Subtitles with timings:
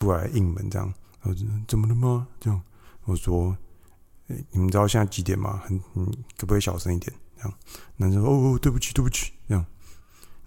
[0.00, 1.34] 出来应门这样，然后
[1.68, 2.26] 怎么了吗？
[2.40, 2.58] 这样
[3.04, 3.54] 我说、
[4.28, 5.60] 欸，你们知道现在几点吗？
[5.62, 6.06] 很，你
[6.38, 7.12] 可不可以小声一点？
[7.36, 7.52] 这样
[7.96, 9.62] 男生说：“哦，对不起，对不起。”这样，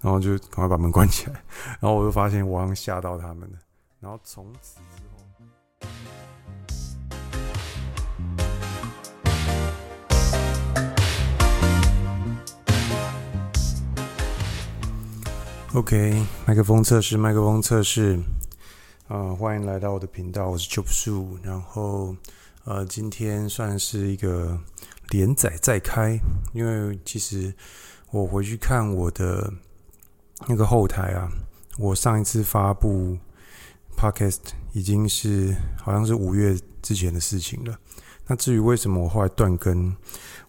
[0.02, 1.34] 然后就赶快把门关起来。
[1.80, 3.60] 然后我就发现我好像吓到他们了。
[4.00, 5.24] 然后从此之后
[15.80, 18.20] ，OK，麦克风测试，麦克风测试。
[19.10, 21.38] 啊、欢迎来到我的频道，我是 Chop Su。
[21.44, 22.16] 然后，
[22.64, 24.58] 呃，今天算是一个
[25.10, 26.18] 连载再开，
[26.54, 27.54] 因为其实
[28.12, 29.52] 我回去看我的
[30.48, 31.30] 那个后台啊，
[31.78, 33.18] 我上一次发布
[33.98, 34.40] Podcast
[34.72, 37.78] 已经是好像是五月之前的事情了。
[38.26, 39.94] 那至于为什么我后来断更，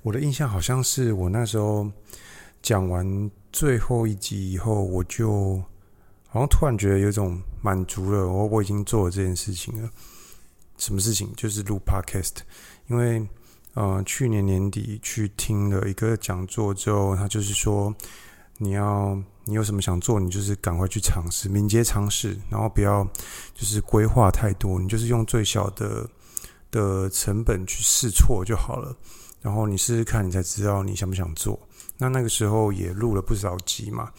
[0.02, 1.91] 我的印象好像是我那时候
[2.62, 5.60] 讲完最后一集以后，我就。
[6.34, 9.88] 然后突然觉得有种满足了，我我已经做了这件事情了。
[10.76, 11.32] 什么事情？
[11.36, 12.38] 就是录 Podcast。
[12.88, 13.24] 因为
[13.74, 17.94] 呃，去年年底去听了一个讲座之后，他就是说，
[18.58, 23.04] 你要你有什么想做，你就是赶快去尝试，敏捷尝试，然后不要
[23.54, 26.04] 就是规划太多，你就是用最小的
[26.72, 28.92] 的成本去试错就好了。
[29.41, 31.56] 然后你试试看，你才知道你想不想做。
[31.96, 34.10] 那那个时候也录了不少集嘛，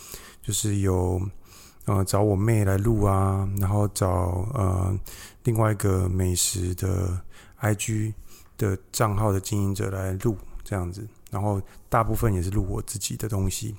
[0.41, 1.21] 就是有。
[1.85, 4.99] 呃，找我妹来录啊，然后找呃
[5.43, 7.21] 另外一个美食的
[7.61, 8.13] IG
[8.57, 13.75] 的账号的经营者来录这样子，然后大部分也是录我自己的东西。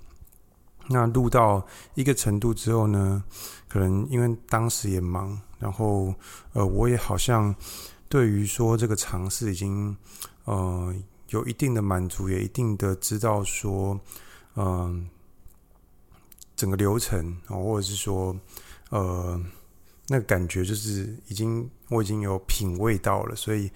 [0.89, 3.25] 那录到一个程度之后呢，
[3.67, 6.15] 可能因为当时也忙，然后
[6.53, 7.53] 呃我也好像
[8.09, 9.97] 对于说这个尝试已经
[10.45, 10.95] 呃
[11.31, 13.99] 有一定的满足，也一定的知道说
[14.55, 15.09] 嗯。
[16.57, 18.35] 整个流程哦，或者是说，
[18.89, 19.39] 呃，
[20.09, 23.71] 那个感觉就是已经我已经有品味到了，所以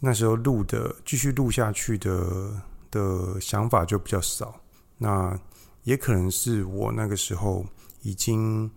[0.00, 4.60] 那时候录的继续录下去的的想法就比较少。
[4.98, 5.38] 那
[5.84, 7.64] 也可能是我那个时候
[8.02, 8.68] 已经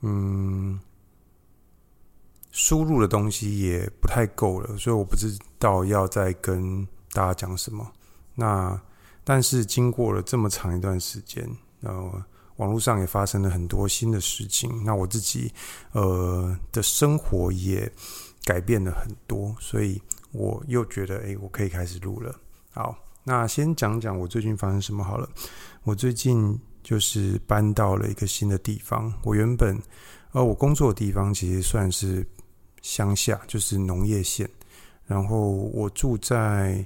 [0.00, 0.78] 嗯
[2.50, 7.90] 输入的东西也不太够了，所以我不知道要再跟大家讲什么。
[8.34, 8.78] 那
[9.24, 11.48] 但是经过了这么长一段时间。
[11.86, 12.24] 呃
[12.56, 15.52] 网络上也发生了很多新的事情，那我自己
[15.92, 17.90] 呃的生活也
[18.44, 20.00] 改变了很多，所以
[20.32, 22.34] 我又觉得诶，我可以开始录了。
[22.72, 25.28] 好，那先讲讲我最近发生什么好了。
[25.82, 29.12] 我最近就是搬到了一个新的地方。
[29.22, 29.78] 我原本
[30.32, 32.26] 呃我工作的地方其实算是
[32.80, 34.48] 乡下，就是农业县，
[35.06, 36.84] 然后我住在。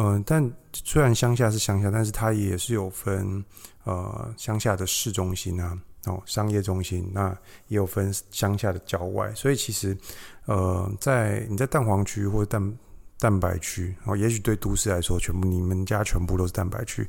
[0.00, 3.44] 嗯、但虽然乡下是乡下，但是它也是有分
[3.88, 7.30] 呃乡下的市中心啊，哦商业中心，那
[7.68, 9.32] 也有分乡下的郊外。
[9.34, 9.96] 所以其实
[10.44, 12.78] 呃，在你在蛋黄区或者蛋
[13.18, 17.08] 蛋白区，哦，也许对都市来说，全部你们家全部都是蛋白区，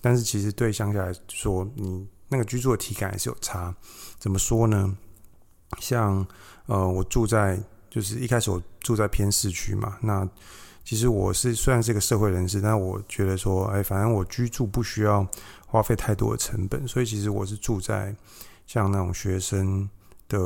[0.00, 3.74] 但是其实对乡下来说，你那个居住的体感还是有差。
[4.18, 4.96] 怎么说呢？
[5.80, 6.24] 像
[6.66, 7.58] 呃，我住在
[7.90, 10.28] 就是一开始我住在偏市区嘛，那。
[10.82, 15.24] 其实我是虽然是个社会人士，但我觉得说，哎，反正我居住不需要
[15.70, 18.14] 花费太多的成本，所以其实我是住在
[18.66, 19.88] 像那种学生
[20.28, 20.38] 的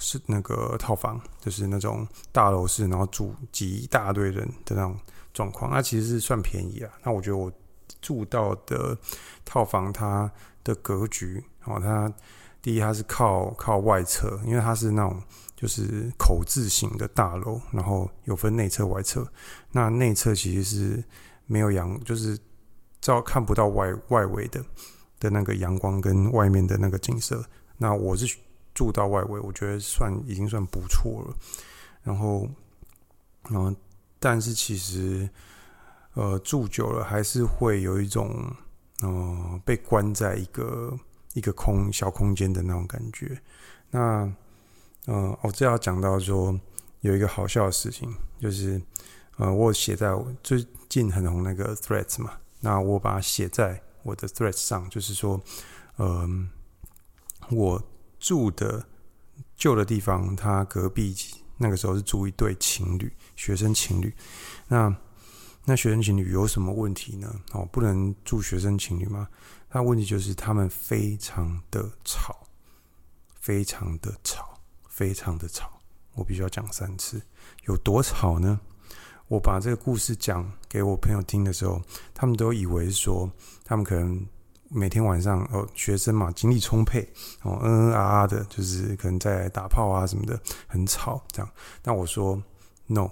[0.00, 4.96] 是那个套房，就是那种大楼式，然后住挤一大堆人的那种
[5.34, 5.70] 状况。
[5.70, 6.90] 那其实是算便宜啊。
[7.04, 7.52] 那我觉得我
[8.00, 8.96] 住到的
[9.44, 10.30] 套房，它
[10.64, 12.12] 的格局哦，它
[12.60, 15.22] 第一它是靠靠外侧，因为它是那种。
[15.54, 19.24] 就是口字形的大楼，然后有分内侧、外侧。
[19.70, 21.04] 那内侧其实是
[21.46, 22.36] 没有阳，就是
[23.02, 24.64] 照看不到外外围的
[25.20, 27.44] 的那个阳光跟外面的那个景色。
[27.76, 28.34] 那我是
[28.72, 31.36] 住到外围，我觉得算已经算不错了。
[32.02, 32.48] 然后，
[33.50, 33.76] 嗯，
[34.18, 35.28] 但是其实
[36.14, 38.50] 呃住久了还是会有一种
[39.02, 40.96] 嗯、呃、被关在一个
[41.34, 43.40] 一个空小空间的那种感觉。
[43.90, 44.32] 那
[45.06, 46.58] 嗯，我这要讲到说
[47.00, 48.08] 有一个好笑的事情，
[48.38, 48.80] 就是
[49.38, 55.38] 呃，我写在最近很红那个 Threads 嘛，那我把它写在我的 Threads 上，就是说，
[55.98, 56.48] 嗯，
[57.50, 57.82] 我
[58.18, 58.86] 住的
[59.54, 61.14] 旧的地方，他隔壁
[61.58, 64.14] 那个时候是住一对情侣，学生情侣。
[64.68, 64.96] 那
[65.66, 67.42] 那学生情侣有什么问题呢？
[67.52, 69.28] 哦，不能住学生情侣吗？
[69.70, 72.46] 那问题就是他们非常的吵，
[73.38, 74.48] 非常的吵。
[74.92, 75.80] 非常的吵，
[76.12, 77.20] 我必须要讲三次。
[77.64, 78.60] 有多吵呢？
[79.28, 81.80] 我把这个故事讲给我朋友听的时候，
[82.12, 83.30] 他们都以为说，
[83.64, 84.26] 他们可能
[84.68, 87.02] 每天晚上哦，学生嘛，精力充沛
[87.42, 91.50] 哦，嗯嗯啊啊的，就是可能在打炮啊什么的，很吵这样。
[91.80, 92.42] 但我说
[92.86, 93.10] no，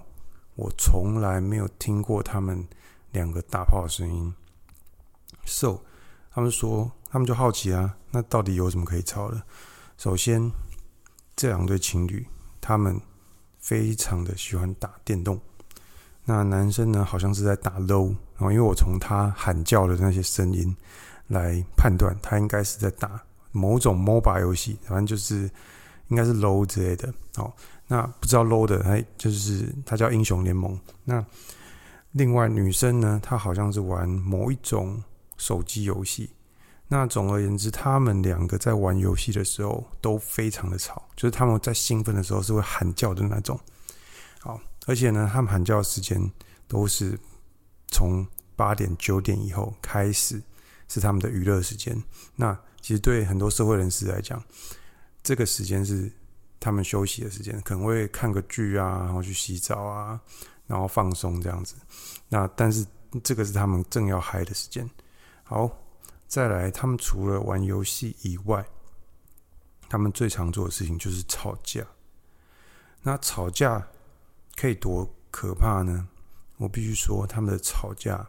[0.57, 2.67] 我从来没有听过他们
[3.13, 4.35] 两个打炮的声音。
[5.47, 5.81] So，
[6.31, 9.43] 他们说，他们就好奇啊，那到底有什么可以吵的？
[9.97, 10.51] 首先，
[11.35, 12.27] 这两对情侣，
[12.61, 13.01] 他们
[13.59, 15.41] 非常的喜欢打电动。
[16.33, 18.07] 那男生呢，好像是在打 low，
[18.37, 20.73] 然后因为我从他喊叫的那些声音
[21.27, 25.51] 来判断，他应该是在打某种 MOBA 游戏，反正就是
[26.07, 27.13] 应该是 low 之类的。
[27.37, 27.53] 哦，
[27.89, 30.79] 那不知道 LOL 的，哎，就是他叫英雄联盟。
[31.05, 31.25] 那
[32.13, 35.03] 另外女生呢，她好像是玩某一种
[35.37, 36.31] 手机游戏。
[36.87, 43.59] 那总而言之，他们两个在玩游戏的时候都非常的吵，就是他们在兴奋的时候是会喊叫的那种。
[44.39, 44.61] 好。
[44.91, 46.21] 而且呢，他们喊叫的时间
[46.67, 47.17] 都是
[47.93, 48.27] 从
[48.57, 50.43] 八点九点以后开始，
[50.89, 51.97] 是他们的娱乐时间。
[52.35, 54.43] 那其实对很多社会人士来讲，
[55.23, 56.11] 这个时间是
[56.59, 60.21] 他们休息的时间，可能会看个剧啊，然后去洗澡啊，
[60.67, 61.77] 然后放松这样子。
[62.29, 62.85] 那但是
[63.23, 64.91] 这个是他们正要嗨的时间。
[65.45, 65.71] 好，
[66.27, 68.67] 再来，他们除了玩游戏以外，
[69.89, 71.87] 他们最常做的事情就是吵架。
[73.03, 73.87] 那吵架。
[74.61, 76.07] 可以多可怕呢？
[76.59, 78.29] 我必须说，他们的吵架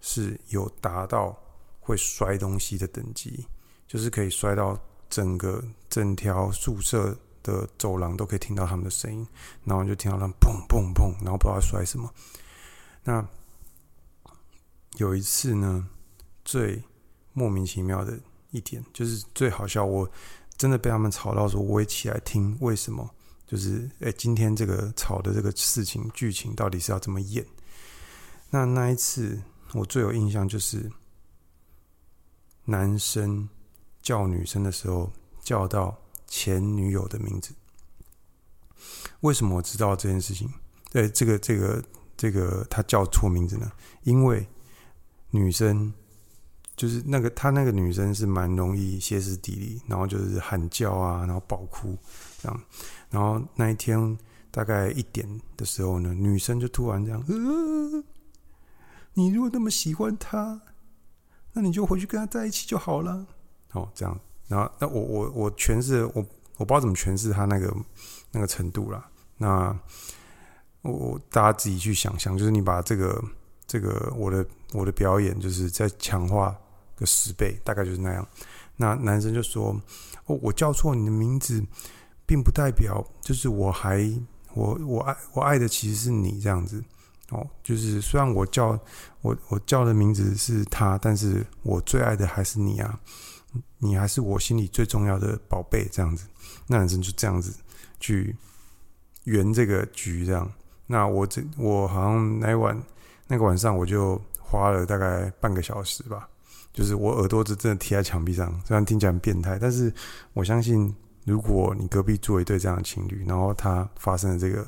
[0.00, 1.36] 是有达到
[1.80, 3.44] 会摔东西的等级，
[3.88, 4.78] 就是可以摔到
[5.10, 5.60] 整个
[5.90, 7.12] 整条宿舍
[7.42, 9.26] 的走廊都可以听到他们的声音，
[9.64, 12.08] 然后就听到他们砰砰砰，然后不知道摔什么。
[13.02, 13.26] 那
[14.98, 15.88] 有一次呢，
[16.44, 16.80] 最
[17.32, 18.16] 莫名其妙的
[18.52, 20.08] 一点，就是最好笑，我
[20.56, 23.10] 真的被他们吵到说，我也起来听，为什么？
[23.48, 27.44] 就是，哎，今天这个吵的这个事情剧情到底是要怎么演？
[28.50, 29.42] 那那一次
[29.72, 30.92] 我最有印象就是，
[32.66, 33.48] 男生
[34.02, 35.10] 叫女生的时候
[35.40, 37.54] 叫到前女友的名字。
[39.20, 40.52] 为什么我知道这件事情？
[40.90, 41.82] 对，这个这个
[42.18, 43.72] 这个他叫错名字呢？
[44.02, 44.46] 因为
[45.30, 45.90] 女生
[46.78, 51.98] 就是那个他那个女生是蛮容易歇斯底里，然后就是喊叫啊，然后爆哭
[52.40, 52.62] 这样。
[53.10, 54.16] 然后那一天
[54.52, 58.04] 大概一点的时候呢，女生就突然这样：“呃，
[59.14, 60.60] 你如果那么喜欢他，
[61.52, 63.26] 那你就回去跟他在一起就好了。”
[63.74, 64.16] 哦，这样。
[64.46, 66.24] 然后那我我我诠释我
[66.58, 67.76] 我不知道怎么诠释他那个
[68.30, 69.10] 那个程度啦。
[69.36, 69.76] 那
[70.82, 73.22] 我我大家自己去想象，就是你把这个
[73.66, 76.56] 这个我的我的表演，就是在强化
[76.98, 78.26] 个十倍，大概就是那样。
[78.76, 79.80] 那男生就说
[80.26, 81.64] ：“哦，我叫错你的名字。”
[82.28, 84.06] 并不代表就是我还
[84.52, 86.84] 我我爱我爱的其实是你这样子
[87.30, 88.78] 哦，就是虽然我叫
[89.22, 93.00] 我我叫的名字是他，但是我最爱的还是你啊，
[93.78, 96.26] 你还是我心里最重要的宝贝这样子。
[96.66, 97.50] 那男生就这样子
[97.98, 98.36] 去
[99.24, 100.52] 圆这个局这样。
[100.86, 102.78] 那我这我好像那晚
[103.26, 106.28] 那个晚上我就花了大概半个小时吧，
[106.78, 109.92] 就是我耳朵就真的贴在墙壁上，虽然听起来很变态，但是
[110.34, 110.94] 我相信。
[111.24, 114.66] 如果你隔壁住一对这样的情侣，然后他发生了这个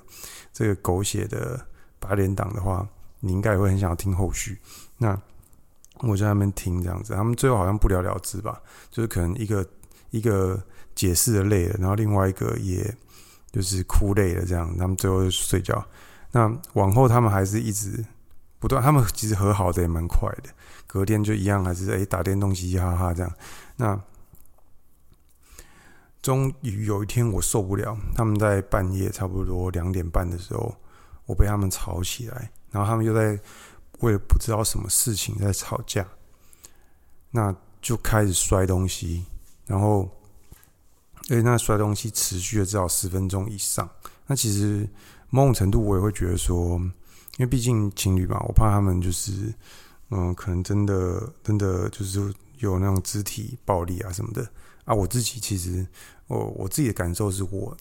[0.53, 1.59] 这个狗血的
[1.99, 2.87] 白脸党的话，
[3.21, 4.59] 你应该也会很想要听后续。
[4.99, 5.19] 那
[6.01, 8.61] 我在那边听这样子，他们最后好像不了了之吧，
[8.91, 9.67] 就是可能一个
[10.11, 10.63] 一个
[10.95, 12.95] 解释的累了，然后另外一个也
[13.51, 15.83] 就是哭累了这样，他们最后就睡觉。
[16.31, 18.05] 那往后他们还是一直
[18.61, 20.51] 不断，他们其实和好的也蛮快的，
[20.87, 23.33] 隔天就一样还是诶、欸、打电动嘻嘻哈哈这样。
[23.77, 24.01] 那
[26.23, 27.97] 终于有一天，我受不了。
[28.15, 30.77] 他们在半夜差不多两点半的时候，
[31.25, 33.41] 我被他们吵起来，然后他们又在
[34.01, 36.07] 为了不知道什么事情在吵架，
[37.31, 39.25] 那就开始摔东西，
[39.65, 40.07] 然后，
[41.31, 43.89] 而且那摔东西持续了至少十分钟以上。
[44.27, 44.87] 那其实
[45.31, 46.79] 某种程度我也会觉得说，
[47.41, 49.51] 因为毕竟情侣嘛，我怕他们就是，
[50.11, 52.21] 嗯，可能真的真的就是
[52.59, 54.47] 有那种肢体暴力啊什么的。
[54.85, 55.87] 啊，我自己其实，
[56.27, 57.75] 我我自己的感受是我，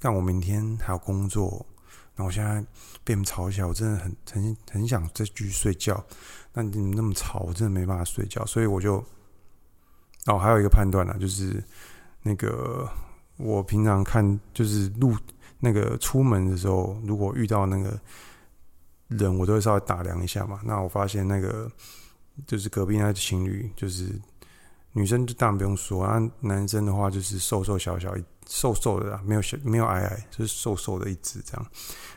[0.00, 1.66] 但我明天还要工作，
[2.16, 2.58] 那我现在
[3.04, 6.02] 被你们吵起来，我真的很很很想再继续睡觉。
[6.54, 9.04] 那你们那么吵，我真的没办法睡觉，所以我就，
[10.24, 11.62] 哦，还有一个判断呢，就是
[12.22, 12.88] 那个
[13.36, 15.14] 我平常看就是路
[15.60, 18.00] 那个出门的时候，如果遇到那个
[19.16, 20.60] 人，我都会稍微打量一下嘛。
[20.64, 21.70] 那我发现那个
[22.46, 24.20] 就是隔壁那对情侣，就是。
[24.94, 28.14] 女生就当然不用说啊，男生的话就是瘦瘦小小、
[28.46, 31.66] 瘦瘦的啦，没有小没有矮矮，就是瘦瘦的一只这样，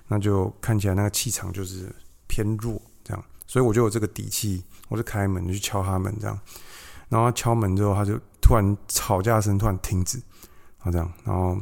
[0.09, 1.89] 那就看起来那个气场就是
[2.27, 6.37] 偏弱这样，所以我就有这个底气，我就开门就去敲他们这样，
[7.07, 10.21] 然后敲门之后，他就突然吵架声突然停止，
[10.77, 11.57] 好这样，然后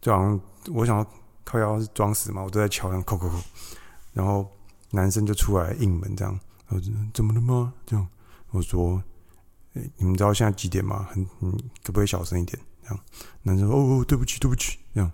[0.00, 0.40] 就好像
[0.74, 1.06] 我想要
[1.44, 3.38] 靠腰是装死嘛，我都在敲，然后扣扣扣，
[4.16, 4.50] 然后
[4.90, 6.32] 男生就出来应门这样，
[6.66, 7.74] 然后怎么了吗？
[7.84, 8.08] 这样
[8.50, 9.02] 我说。
[9.98, 11.06] 你们知道现在几点吗？
[11.10, 11.22] 很，
[11.84, 12.58] 可不可以小声一点？
[12.82, 13.00] 这样，
[13.42, 15.12] 男生说：“哦，对不起，对不起。”这样，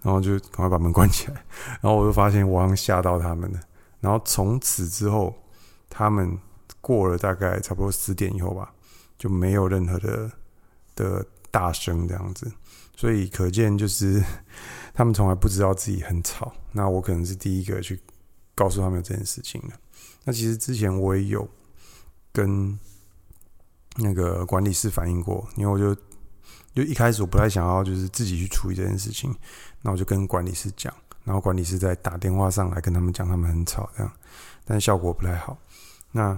[0.00, 1.34] 然后就赶快把门关起来。
[1.82, 3.60] 然后我就发现我好像吓到他们了。
[4.00, 5.34] 然后从此之后，
[5.90, 6.34] 他们
[6.80, 8.72] 过了大概差不多十点以后吧，
[9.18, 10.32] 就没有任何的
[10.96, 12.50] 的大声这样子。
[12.96, 14.24] 所以可见就是
[14.94, 16.50] 他们从来不知道自己很吵。
[16.72, 18.00] 那我可能是第一个去
[18.54, 19.78] 告诉他们这件事情的。
[20.24, 21.48] 那其实之前我也有
[22.32, 22.78] 跟。
[23.96, 25.94] 那个管理室反映过，因为我就
[26.74, 29.32] 就一开始我不太想要就是自己去处理这件事情，
[29.82, 30.92] 那我就跟管理室讲，
[31.22, 34.12] 然后管理室再打电话上来跟他们讲，他们很吵这样，
[34.64, 35.56] 但效果不太好。
[36.10, 36.36] 那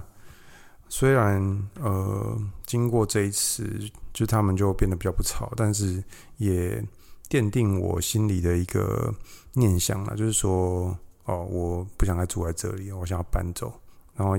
[0.91, 1.41] 虽然
[1.81, 6.05] 呃经过这一次，就他们就变得比较不吵，但是
[6.37, 6.85] 也
[7.31, 9.15] 奠定我心里的一个
[9.55, 10.95] 念想了，就是说
[11.27, 13.73] 哦，我不想再住在这里，我想要搬走。
[14.17, 14.35] 然后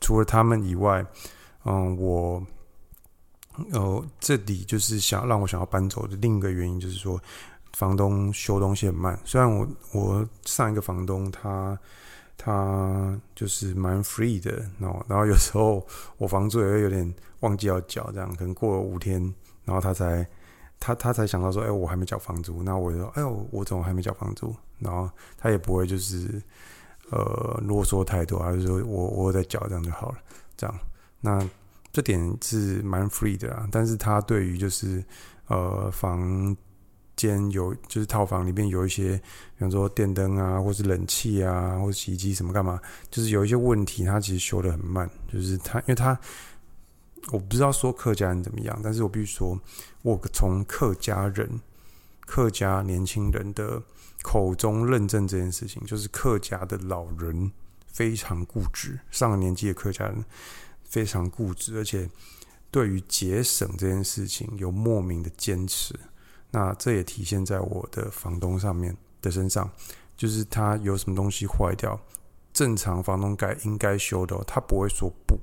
[0.00, 1.04] 除了他们以外。
[1.66, 2.42] 嗯，我，
[3.70, 7.20] 呃，这里就是想让我想要搬走的另一个原因，就是说，
[7.74, 9.20] 房东修东西很慢。
[9.26, 11.78] 虽然我我上一个房东他
[12.38, 15.86] 他就是蛮 free 的，然后然后有时候
[16.16, 19.20] 我房租也会有点忘记要缴，这样可能过了五天，
[19.66, 20.26] 然后他才
[20.80, 22.62] 他他才想到说，哎，我还没缴房租。
[22.62, 24.52] 那我就说，哎呦，我怎么还没缴房租？
[24.78, 26.42] 然后他也不会就是
[27.10, 30.18] 呃啰嗦太多，还是说我我在缴这样就好了，
[30.56, 30.76] 这样。
[31.20, 31.46] 那
[31.92, 35.04] 这点是蛮 free 的啊，但是他对于就是
[35.48, 36.56] 呃房
[37.14, 45.10] 间有就是套房里面有一些，比方说电灯啊，或是冷气啊，或是洗衣机什么干嘛，就是有一些问题，他其实修得很慢。
[45.30, 46.18] 就是他，因为他
[47.32, 49.60] 我不知道说客家人怎么样，但是我必须说，
[50.02, 51.60] 我从客家人、
[52.26, 53.82] 客家年轻人的
[54.22, 57.52] 口中认证这件事情，就是客家的老人
[57.86, 60.24] 非常固执，上了年纪的客家人。
[60.90, 62.10] 非常固执，而且
[62.68, 65.94] 对于节省这件事情有莫名的坚持。
[66.50, 69.70] 那这也体现在我的房东上面的身上，
[70.16, 71.96] 就是他有什么东西坏掉，
[72.52, 75.38] 正常房东该应该修的，他不会说不，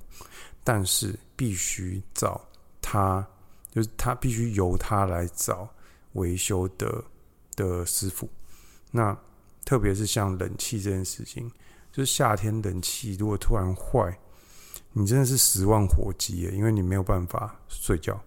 [0.68, 2.46] 但是必须找
[2.82, 3.26] 他，
[3.72, 5.66] 就是他必须由他来找
[6.12, 7.02] 维修的
[7.56, 8.30] 的师傅。
[8.92, 9.18] 那
[9.64, 11.50] 特别是像冷气这件事情，
[11.90, 14.20] 就是夏天冷气如果突然坏。
[14.92, 18.22] 你真的是十万火急耶，因为你没有办法睡觉。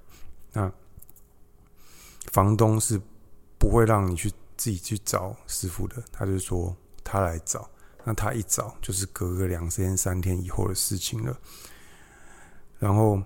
[0.54, 0.72] 那
[2.32, 2.98] 房东是
[3.58, 7.68] 不会让你去自己去找师傅的，他就说他来找。
[8.02, 11.38] 那他一找就是隔个两天三天以后的事情了。
[12.80, 13.22] 然后，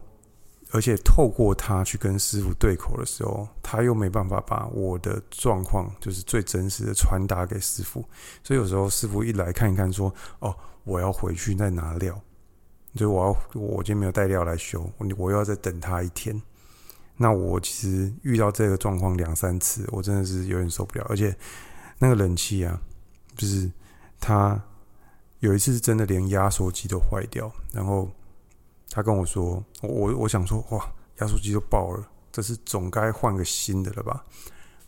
[0.73, 8.05] 而且透过他去跟师傅对口的时候，他又没办法把我的状况就是最真实的传达给师傅。
[8.43, 12.21] 所以有时候师傅一来看一看，说：“哦，我要回去再拿料。”
[12.97, 16.41] 就我要，我今天没有带料来修，我又要再等他一天。
[17.17, 21.07] 那我其实遇到这个状况两三次，我真的是有点受不了。
[21.09, 21.37] 而且
[21.99, 22.81] 那个冷气啊，
[23.37, 23.71] 就是
[24.21, 24.61] 他
[25.39, 28.09] 有一次是真的连压缩机都坏掉，然后
[28.91, 34.25] 他跟我说，我我我想说，哇，压缩机都爆了，这是总该换个新的了吧？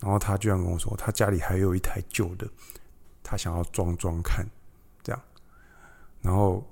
[0.01, 2.49] 然后他居然跟我说，他家里还有一台旧的，
[3.23, 4.47] 他想要装装看，
[5.03, 5.23] 这样，
[6.21, 6.65] 然后。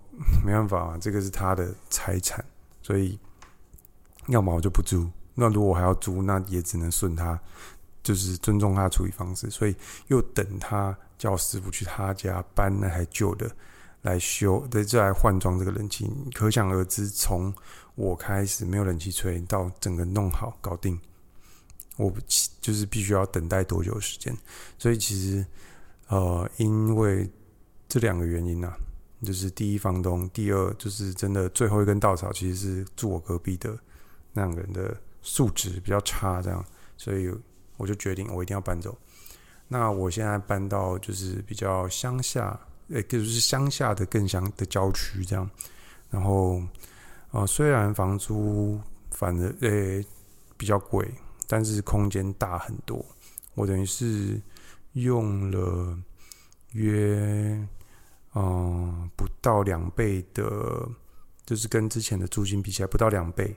[0.45, 2.45] 没办法，这个是他的财产，
[2.81, 3.19] 所以
[4.29, 5.11] 要么我就不租。
[5.35, 7.37] 那如果我还要租，那也只能顺他，
[8.01, 9.51] 就是尊重他的处理方式。
[9.51, 9.75] 所以
[10.07, 13.51] 又等他叫师傅去他家搬那台旧的
[14.05, 16.11] 来修，对再来换装这个冷气。
[16.33, 17.53] 可想而知，从
[17.97, 20.99] 我开始没有冷气吹到整个弄好搞定，
[21.99, 22.11] 我
[22.61, 24.35] 就是必须要等待多久时间。
[24.79, 25.45] 所以其实
[26.07, 27.29] 呃，因为
[27.89, 28.79] 这两个原因呢、啊。
[29.23, 33.75] 就是第一房东，第二就是真的最后一根稻草，其实是住我隔壁的
[34.35, 36.63] 那两个人的素质比较差，这样，
[36.99, 37.33] 所以
[37.79, 38.95] 我就决定我一定要搬走。
[39.67, 45.49] 那我现在搬到就是比较乡下，诶，就是乡下的更乡的郊区这样。
[46.11, 46.63] 然后，
[47.31, 50.05] 呃，虽然房租反正诶
[50.57, 51.09] 比较贵，
[51.47, 53.05] 但是空间大很多。
[53.55, 54.41] 我等于是
[54.93, 55.99] 用了
[56.73, 57.69] 约。
[58.37, 60.45] 嗯，不到两倍的，
[61.47, 63.55] 就是跟之前的租金比起来，不到两倍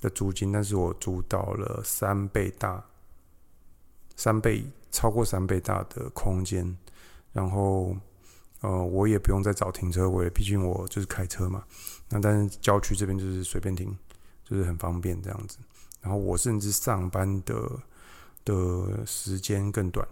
[0.00, 2.80] 的租金，但是我租到了三倍大，
[4.14, 6.78] 三倍超过三倍大的空间，
[7.32, 7.96] 然后
[8.64, 11.62] 呃，我也不用再找停车位，毕竟我就是开车嘛。
[12.08, 13.94] 那但是郊区这边就是随便停，
[14.42, 15.58] 就是很方便这样子。
[16.00, 17.70] 然后我甚至上班的
[18.42, 20.08] 的时间更短，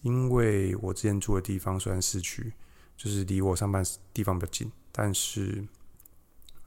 [0.00, 2.50] 因为我之前住的地方虽然市区，
[2.96, 5.62] 就是离我上班地方比较近，但是，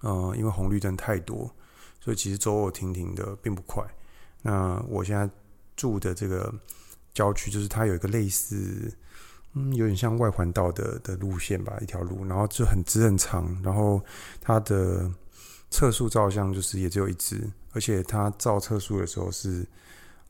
[0.01, 1.51] 呃，因为红绿灯太多，
[1.99, 3.83] 所以其实走走停停的并不快。
[4.43, 5.27] 那我现在
[5.75, 6.53] 住的这个
[7.11, 8.95] 郊区，就是它有一个类似，
[9.53, 14.01] 嗯，有点像外环道的的路线吧，一条路，然后就很直很长，然后
[14.41, 15.09] 它的
[15.69, 19.65] 测速照相就是也只有一支，而且它照测速的时候是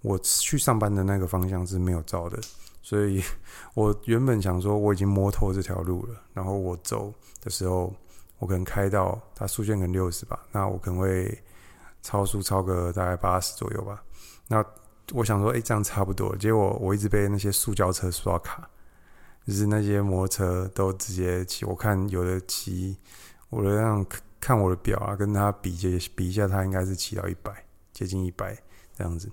[0.02, 2.40] 我去上班的那个方向是没有照的。
[2.82, 3.24] 所以，
[3.76, 7.94] 我原本想说我已经摸透这条路了，然后我走的时候，
[8.40, 11.42] 我可能开到它速限可能六十吧，那我可能会
[12.02, 14.04] 超速超个大概八十左右吧。
[14.50, 14.62] 那
[15.14, 16.36] 我想说，哎、这样差不多。
[16.36, 18.70] 结果我一直被那些塑胶车刷卡，
[19.46, 21.66] 就是那些摩托车都直接骑。
[21.66, 22.98] 我看有的骑，
[23.50, 24.06] 我的让
[24.40, 28.58] 看我的表啊，跟他比就比一下，他应该是骑到一百，接近一百
[28.96, 29.30] 这样子。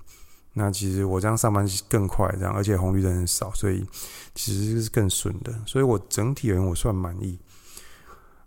[0.52, 3.86] 那其实我这样上班更快，这样而且红绿灯很少，所以
[4.34, 5.54] 其实是更顺的。
[5.64, 7.38] 所以我整体而言我算满意。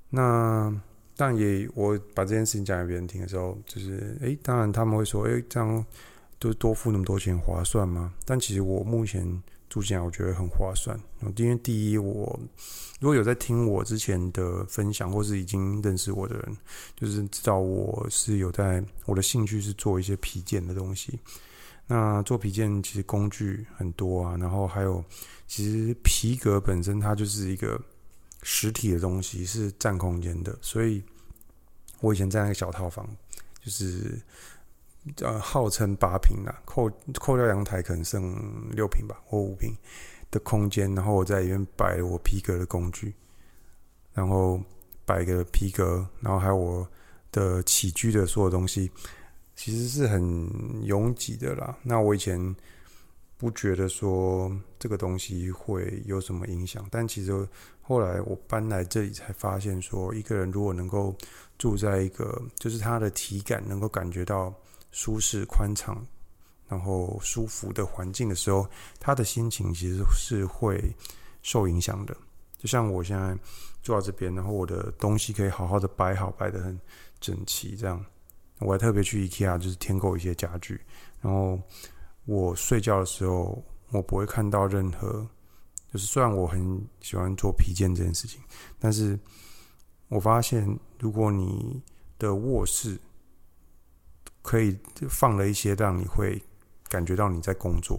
[0.10, 0.74] 那
[1.16, 5.86] 但也我把这件事情讲给别人听的时候，就是诶，当然他们会说，诶，这样
[6.40, 8.14] 就多付那么多钱划算吗？
[8.26, 9.42] 但其实我目前
[9.74, 10.96] 住进来，我觉得很划算。
[11.36, 12.40] 因为第一，我
[13.00, 16.58] 如果有在听我之前的分享，或是已经认识我的人，
[16.96, 21.20] 就是知道我是有在我的兴趣是做一些皮件的东西。
[21.88, 25.04] 那做皮件其实工具很多啊，然后还有，
[25.48, 27.82] 其实皮革本身它就是一个
[28.44, 30.56] 实体的东西，是占空间的。
[30.62, 31.02] 所以，
[32.00, 33.10] 我以前在那个小套房，
[33.66, 34.22] 就是
[35.22, 39.76] 呃号称八平啦，扣扣掉阳台可能剩六平吧，或五平
[40.32, 43.14] 的空间，然后我在里面摆了我皮革的工具，
[44.14, 44.62] 然后
[45.06, 46.88] 摆个皮革，然后还有我
[47.32, 48.92] 的起居的所有东西。
[49.56, 50.50] 其实是很
[50.84, 51.78] 拥挤的啦。
[51.84, 52.56] 那我以前
[53.38, 57.48] 不觉得说这个东西会有什么影响，但其实
[57.80, 61.16] 后来我搬来这里才发现，说一个人如果能够
[61.60, 64.52] 住在一个，就是他的体感能够感觉到
[64.94, 66.02] 舒适、宽敞，
[66.70, 68.66] 然后舒服的环境的时候，
[69.00, 70.96] 他的心情其实是会
[71.42, 72.16] 受影响的。
[72.58, 73.38] 就像我现在
[73.82, 76.80] 坐在这边，然后我的东西可以好好的摆好，摆得很
[77.20, 78.02] 整齐，这样。
[78.60, 80.80] 我还特别去 IKEA，就是添购一些家具。
[81.20, 81.60] 然后
[82.24, 85.28] 我睡觉的时候，我不会看到任何，
[85.92, 88.40] 就是虽然我很喜欢做皮件这件事情，
[88.80, 89.20] 但是
[90.08, 91.82] 我发现，如果你
[92.18, 92.98] 的卧室
[94.44, 94.78] 可以
[95.10, 96.40] 放了一些让你会
[96.88, 97.98] 感觉到你在工作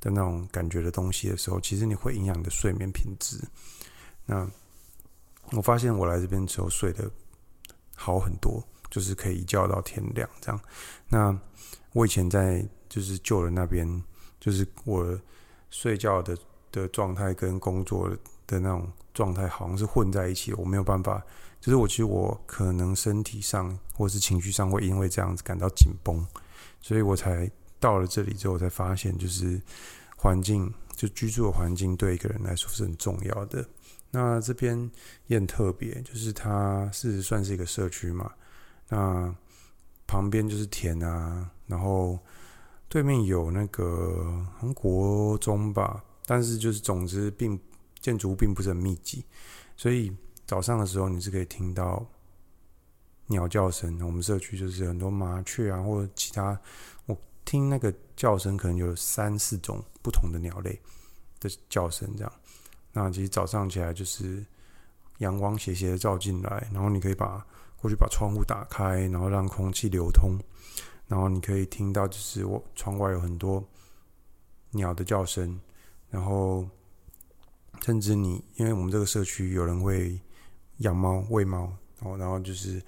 [0.00, 3.38] 的那种感觉的东西的时候，其实你会影响你的睡眠品质。
[4.24, 4.48] 那
[5.52, 7.10] 我发现我来这边之后睡得
[7.94, 8.64] 好很多。
[8.90, 10.60] 就是可以一觉到天亮这样。
[11.08, 11.38] 那
[11.92, 13.86] 我以前在就是旧人那边，
[14.40, 15.16] 就是我
[15.70, 16.36] 睡觉的
[16.72, 18.10] 的状态跟工作
[18.48, 21.24] 的那种状态好像是混在一起，我没有办法。
[21.60, 26.26] 就是我其实我可能身体上或是情绪上会因为这样子感到紧绷，
[26.80, 29.60] 所以我才到了这里之后才发现，就是
[30.16, 33.64] 环境就居住的环境对一个人来说是很重要的。
[34.10, 34.90] 那这边
[35.28, 38.32] 也很特别，就是它是算是一个社区嘛。
[38.88, 39.32] 那
[40.06, 42.18] 旁边就是田啊，然后
[42.88, 47.56] 对面有那个韩国中吧，但是就是总之并
[48.00, 49.24] 建筑物并不是很密集，
[49.76, 50.12] 所以
[50.50, 52.04] 早上的时候你是可以听到
[53.26, 54.04] 鸟叫声。
[54.04, 56.60] 我们社区就是很多麻雀啊，或者其他，
[57.06, 60.76] 我听那个叫声可能有三四种不同的鸟类
[61.38, 62.32] 的叫声这样。
[62.92, 64.44] 那其实早上起来就是
[65.18, 67.46] 阳光斜斜的照进来，然后你可以把。
[67.80, 70.36] 过去把窗户打开，然后让空气流通，
[71.06, 73.66] 然后你可以听到，就是我窗外有很多
[74.72, 75.58] 鸟的叫声，
[76.10, 76.68] 然后
[77.82, 80.20] 甚至你，因为我们这个社区有人会
[80.80, 82.82] 养猫、喂猫，然后然后就是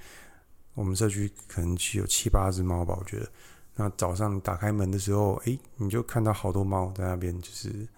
[0.75, 3.27] 我们社区可能只有七八只猫吧，我觉得。
[3.77, 7.89] 那早上打开门的时候，诶，你就看到好多猫在那边，就是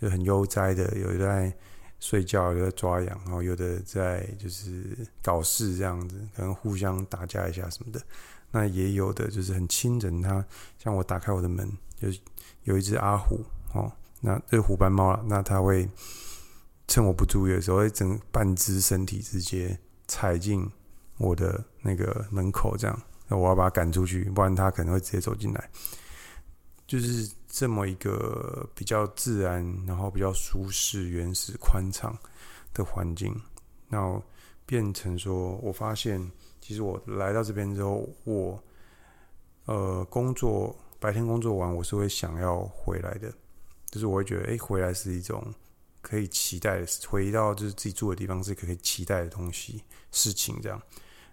[0.00, 1.54] 就很悠哉的，有在。
[2.02, 8.00] 睡觉，有的抓痒，然后有的在就是搞事这样子，可能互相打架一下什么的。
[8.50, 10.42] 那也有的就是很亲人，他
[10.78, 12.18] 像我打开我的门，就是
[12.62, 15.22] 有一只阿虎哦，那这虎斑猫了。
[15.26, 15.86] 那它会
[16.90, 20.68] 趁我不注意的时候，会整半只身体直接踩进
[21.18, 25.70] 我的那个门口，这样，那我要把它赶出去，不然它可能会直接走进来。
[26.88, 32.12] 就是这么一个比较自然，然后比较舒适、原始、宽敞
[32.74, 33.32] 的环境，
[33.88, 34.20] 那
[34.66, 36.20] 变成说，我发现
[36.60, 38.60] 其实我来到这边之后，我
[39.66, 43.32] 呃，工作白天工作完，我是会想要回来的，
[43.92, 45.40] 就是我会觉得，哎，回来是一种
[46.10, 50.82] 可以期待的，回到就是自己住的地方是可以期待的东西事情这样。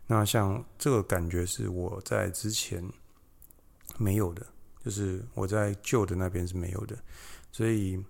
[0.05, 2.87] 那像这个感觉是我在之前
[3.97, 4.45] 没有的，
[4.85, 6.95] 就是我在旧的那边是没有的，
[7.51, 8.01] 所以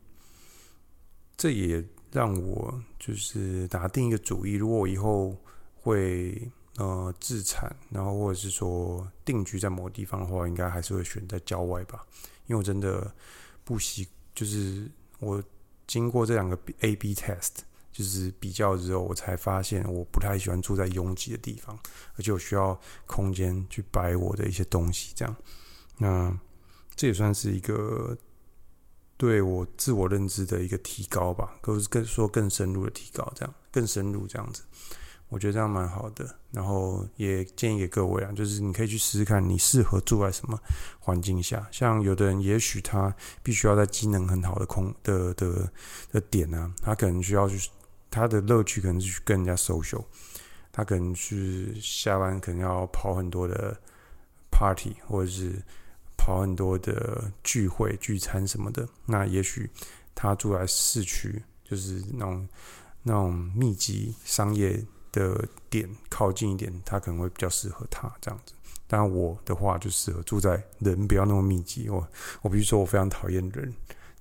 [1.37, 5.35] 这也让我就是打定一个主意，如果我以后
[5.75, 6.51] 会。
[6.79, 12.05] 呃，自产，然后或者是说定居在某个地方的话，应该还是会选在郊外吧。
[12.45, 13.11] 因为我真的
[13.63, 15.43] 不习，就是我
[15.87, 17.51] 经过这两个 A/B test，
[17.91, 21.79] 就是比较之后，我才发现我不太喜欢住在拥挤的地方，
[22.15, 25.13] 而且我需要空间去摆我的一些东西。
[25.15, 25.35] 这样，
[25.97, 26.39] 那
[26.95, 28.17] 这也算是一个
[29.15, 34.61] 对我自我认知的一个提高吧，更更说更深入的提高，这样更深入这样子。
[35.29, 40.57] 我觉得这样蛮好的，然后也建议给各位啊，就是你可以去试试看，你适合住在什么
[40.99, 41.67] 环境下。
[41.69, 43.13] 像有的人，也许他
[43.43, 45.69] 必须要在机能很好的空的的
[46.13, 47.69] 的点啊，他可能需要去，
[48.09, 50.01] 他的乐趣可能是去跟人家 social，
[50.71, 53.77] 他可能是下班可能要跑很多的
[54.49, 55.61] party，或者是
[56.15, 58.87] 跑很多的聚会聚餐什么的。
[59.05, 59.69] 那也许
[60.15, 62.47] 他住在市区，就是那种
[63.03, 64.81] 那种密集商业。
[65.11, 68.53] 的点靠近一点，他可能会比较适合他这样子。
[68.89, 71.89] 当然，我的话就适合住在人不要那么密集。
[71.89, 72.07] 我
[72.41, 73.75] 我比如说，我非常讨厌人，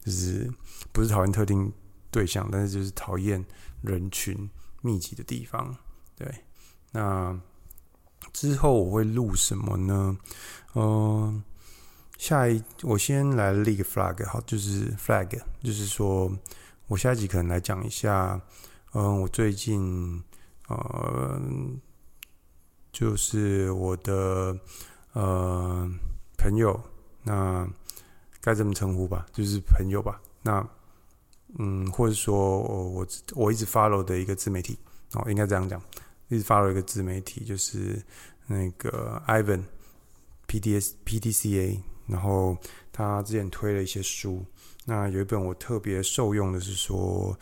[0.05, 0.53] 就是
[0.90, 1.72] 不是讨厌特定
[2.11, 3.44] 对象，但是就是讨厌
[3.83, 4.51] 人群
[4.83, 5.77] 密集的地方。
[6.16, 6.29] 对，
[6.90, 7.40] 那
[8.33, 10.18] 之后我会录什么呢？
[10.75, 11.44] 嗯、
[12.18, 16.29] 下一我先来立个 flag，好，就是 flag，就是说
[16.88, 18.40] 我下一集可能来讲一下，
[18.94, 20.20] 嗯、我最近。
[20.68, 21.40] 呃，
[22.92, 24.59] 就是我的
[25.12, 25.88] 呃
[26.37, 26.81] 朋友，
[27.22, 27.68] 那
[28.40, 29.26] 该怎么称呼吧？
[29.33, 30.20] 就是朋友吧。
[30.42, 30.68] 那
[31.59, 34.79] 嗯，或者说我我我一直 follow 的一个自媒体
[35.12, 35.81] 哦，应该这样讲，
[36.29, 38.02] 一直 follow 一个自媒体，就是
[38.46, 39.62] 那个 Ivan
[40.48, 42.57] PDS PDCA，然后
[42.92, 44.44] 他之前推了一些书。
[44.88, 47.37] 那有一本我特别受用的是说，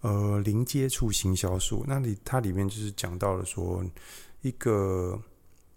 [0.00, 1.84] 呃，零接触行销术。
[1.86, 3.84] 那里它里面就是讲到了说，
[4.40, 5.16] 一个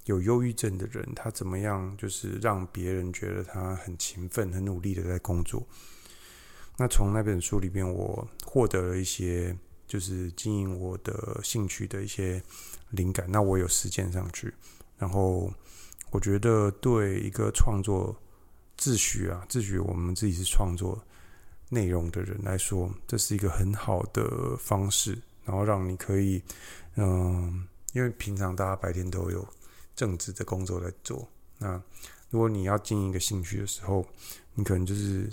[0.06, 5.64] 有忧郁症的人，他怎么样就是让别人觉得他很勤奋、很努力的在工作。
[6.78, 9.56] 那从那本书里面，我获得了一些
[9.86, 12.42] 就是经营我的兴趣的一些
[12.90, 13.28] 灵感。
[13.30, 14.52] 那我有实践上去，
[14.98, 15.54] 然后
[16.10, 18.16] 我觉得对一个创作
[18.76, 21.00] 自诩啊，自诩我们自己是创作。
[21.74, 26.44] 内容的人来说，这是一个很好的方式，然后让你可以，
[26.98, 29.48] 嗯，因为平常大家白天都有
[29.96, 31.26] 正职的工作在做，
[31.60, 31.82] 那
[32.30, 34.06] 如果你要经营一个兴趣的时候，
[34.54, 35.30] 你可能就是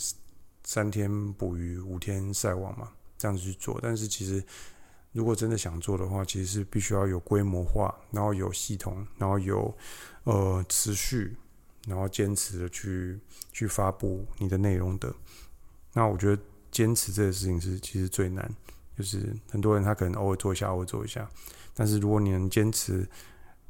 [0.62, 3.80] 三天捕鱼五天晒网嘛，这样子去做。
[3.82, 4.40] 但是其实，
[5.10, 9.76] 如果真的想做的话，其实是必须要有规模化，然后有系统，然后有
[10.22, 11.36] 呃持续，
[11.88, 13.18] 然后坚持的去
[13.52, 15.12] 去发布你的内容的。
[15.98, 18.48] 那我觉得坚持这个事情是其实最难，
[18.96, 21.28] 就是很多人他可能偶尔做一下，偶尔做一下，
[21.74, 23.04] 但是如果你能坚持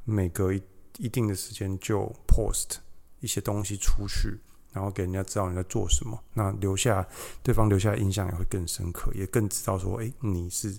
[0.04, 0.62] 每隔一
[0.98, 2.80] 一定的时间就 post
[3.20, 4.38] 一些东西出去，
[4.74, 7.08] 然后给人家知道你在做什么，那留下
[7.42, 10.78] 对方留下的印象也会更深刻，也更知道说，哎，你是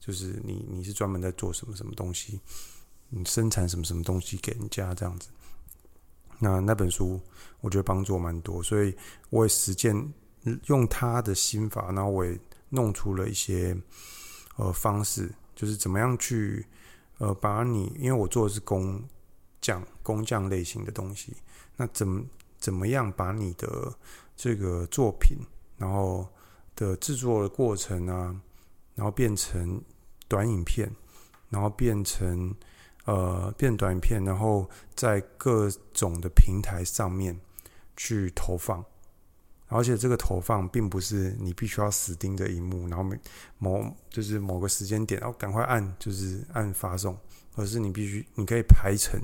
[0.00, 2.40] 就是你你是专门在做什么什么东西，
[3.08, 5.28] 你生产什么什么东西给人家这样子。
[6.40, 7.20] 那那本书
[7.60, 8.92] 我觉得帮助蛮多，所以
[9.30, 10.12] 我也实践。
[10.66, 13.76] 用他的心法，然后我也弄出了一些
[14.56, 16.64] 呃方式，就是怎么样去
[17.18, 19.02] 呃把你，因为我做的是工
[19.60, 21.36] 匠工匠类型的东西，
[21.76, 22.22] 那怎么
[22.58, 23.92] 怎么样把你的
[24.36, 25.38] 这个作品，
[25.76, 26.28] 然后
[26.76, 28.34] 的制作的过程啊，
[28.94, 29.80] 然后变成
[30.28, 30.90] 短影片，
[31.50, 32.54] 然后变成
[33.04, 37.38] 呃变短片，然后在各种的平台上面
[37.96, 38.84] 去投放。
[39.68, 43.04] 而且这个投放并不是你必须要死盯着荧幕，然后
[43.58, 47.16] 某就是某个时间点，然后赶快按就是按发送，
[47.54, 49.20] 而是你必须你可以排程，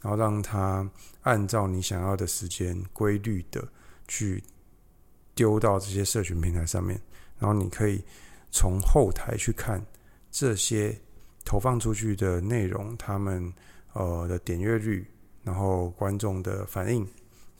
[0.00, 0.88] 然后让它
[1.22, 3.66] 按照你想要的时间规律的
[4.08, 4.42] 去
[5.34, 7.00] 丢到这些社群平台上面，
[7.38, 8.02] 然后你可以
[8.50, 9.80] 从后台去看
[10.32, 11.00] 这些
[11.44, 13.52] 投放出去的内容，他们
[13.92, 15.06] 呃的点阅率，
[15.44, 17.06] 然后观众的反应。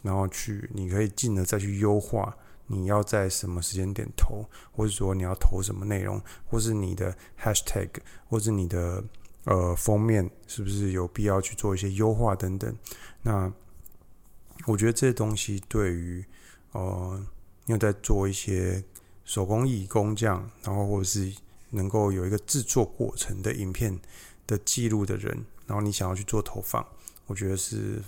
[0.02, 2.36] 然后去，你可以进而再去优化
[2.66, 7.88] 你要在什么时间点投，或者说你要投什么内容，或是你的 hashtag，
[8.28, 9.02] 或是你的
[9.44, 12.72] 呃封面是不是有必要去做一些优化等等。
[13.22, 13.52] 那
[14.66, 16.24] 我觉得这些东西对于
[16.72, 17.26] 呃，
[17.66, 18.84] 你在做一些
[19.24, 21.32] 手工艺工匠，然后或者是
[21.70, 23.98] 能够有一个制作过程的影片
[24.46, 26.86] 的记录的人，然后你想要去做投放，
[27.26, 28.00] 我觉得是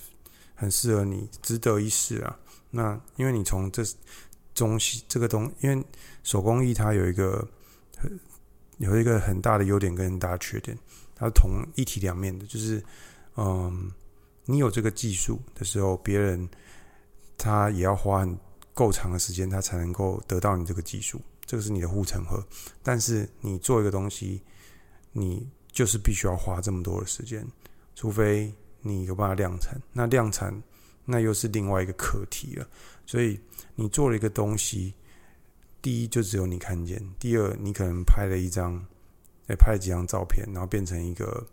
[0.63, 2.39] 很适合你，值得一试啊。
[2.71, 3.83] 那因为你从这
[4.55, 5.85] 东西这个东，因为
[6.23, 7.47] 手工艺它有一个
[7.99, 8.21] 很
[8.79, 10.79] 有一个很大的优点跟很大的缺点，
[11.17, 12.81] 它同一体两面的，就是
[13.35, 13.91] 嗯，
[14.45, 16.49] 你有这个技术的时候，别人
[17.37, 18.39] 他也要花很
[18.73, 22.41] 够长的时间，他才能够得到你这个技术，这个是你的护城河。
[22.85, 24.41] 但是你做一个东西，
[25.11, 27.45] 你就是必须要花这么多的时间，
[27.97, 29.81] 除非你有办法量产。
[29.93, 30.63] 那量产
[31.05, 32.69] 那又是另外一个课题了。
[33.07, 33.41] 所以
[33.75, 34.95] 你做了一个东西，
[35.81, 38.75] 第一就只有你看见，第二你可能拍了一张，
[39.49, 41.47] 哎，拍了几张照片，然后变成一个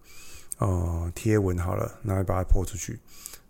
[0.59, 2.99] 呃贴文好了，然后把它泼出去。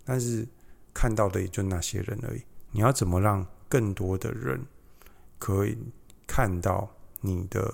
[0.04, 0.46] 但是
[0.94, 2.42] 看到的也就那些人而已。
[2.72, 4.60] 你要怎么让更多的人
[5.38, 5.76] 可以
[6.26, 6.88] 看到
[7.20, 7.72] 你的，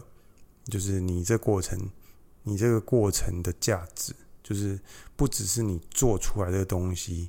[0.64, 1.78] 就是你这过程，
[2.42, 4.14] 你这个过程的价值，
[4.46, 4.78] 就是
[5.16, 7.28] 不只是你做出来的东西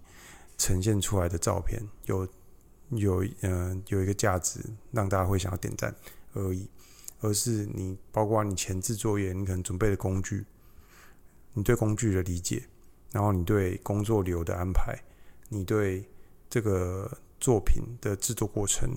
[0.56, 2.28] 呈现出来的照片有
[2.90, 4.60] 有嗯、有一个价值，
[4.92, 5.96] 让大家会想要点赞
[6.34, 6.70] 而已，
[7.22, 10.46] 而是你包括你前置作业，你可能准备的工具，
[11.54, 12.64] 你对工具的理解，
[13.12, 14.96] 然后你对工作流的安排，
[15.50, 16.08] 你对
[16.48, 18.96] 这个作品的制作过程。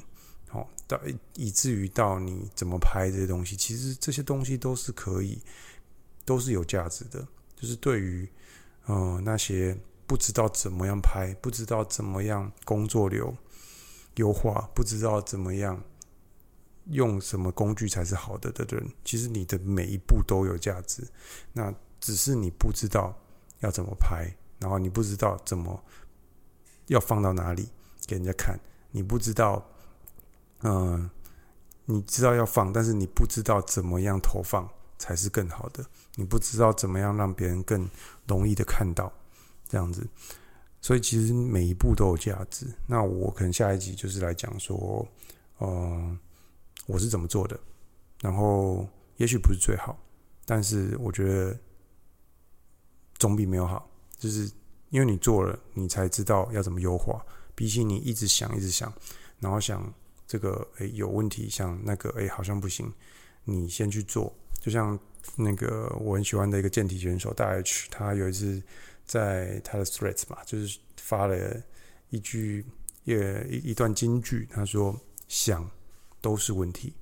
[0.52, 1.00] 哦，到
[1.36, 5.40] 以至于到你怎么拍这些东西，其实这些东西都是可以，
[6.26, 7.26] 都是有价值的。
[7.60, 8.26] 就是对于，
[8.86, 13.36] 呃，那些不知道怎么样拍，不知道怎么样工作流
[14.14, 15.84] 优化，不知道怎么样
[16.86, 21.06] 用什么工具才是好的的人，其实你的每一步都有价值。
[21.52, 23.14] 那只是你不知道
[23.58, 25.84] 要怎么拍，然后你不知道怎么
[26.86, 27.68] 要放到哪里
[28.06, 28.58] 给人家看，
[28.90, 29.62] 你不知道。
[30.62, 31.10] 嗯，
[31.86, 34.68] 你知道要放，但是你不知道怎么样投放
[34.98, 35.82] 才是更好的。
[36.16, 37.88] 你不知道怎么样让别人更
[38.26, 39.12] 容易的看到，
[39.68, 40.06] 这样子。
[40.80, 42.66] 所以其实每一步都有价值。
[42.86, 45.06] 那我可能下一集就是来讲说，
[45.60, 46.18] 嗯，
[46.86, 47.58] 我是怎么做的。
[48.20, 49.98] 然后也许不是最好，
[50.44, 51.58] 但是我觉得
[53.18, 53.88] 总比没有好。
[54.18, 54.50] 就是
[54.90, 57.24] 因为你做了，你才知道要怎么优化。
[57.54, 58.92] 比起你一直想，一直想，
[59.38, 59.92] 然后想。
[60.26, 62.88] 这个诶有问题，想那个诶好像不行，
[63.42, 64.32] 你先去做。
[64.60, 64.96] 就像
[65.36, 68.62] 那个我很喜欢的一个健体选手大 H，他有一次
[69.04, 71.62] 在他的 Threads 嘛，就是发了
[72.10, 72.64] 一句
[73.04, 75.68] 也一一段金句，他说：“想
[76.20, 76.92] 都是问题，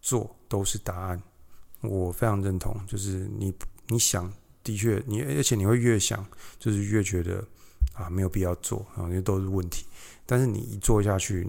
[0.00, 1.22] 做都是答案。”
[1.82, 3.52] 我非常认同，就是你
[3.88, 6.26] 你想的确你，而且你会越想，
[6.58, 7.44] 就是越觉得
[7.92, 9.86] 啊没有必要做啊，因为都是问题。
[10.26, 11.46] 但是你一做下去。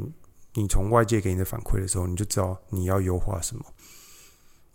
[0.56, 3.66] 你从外界给你的反馈的时候，你就知道你要优化什么。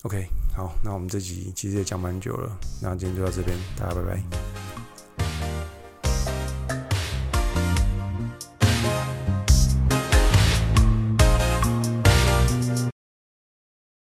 [0.02, 4.87] OK，好，那我们这集其实也讲蛮久了，那今天就到这边，大家拜拜。